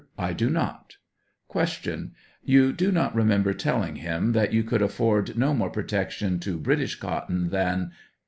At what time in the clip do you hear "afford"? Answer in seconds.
4.81-5.37